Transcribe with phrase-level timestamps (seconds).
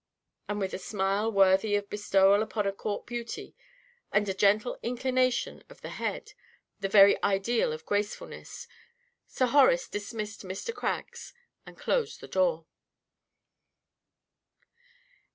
[0.49, 3.53] And with a smile worthy of bestowal upon a court beauty,
[4.11, 6.33] and a gentle inclination of the head,
[6.79, 8.67] the very ideal of gracefulness,
[9.27, 10.73] Sir Horace dismissed Mr.
[10.73, 11.35] Craggs,
[11.67, 12.65] and closed the door.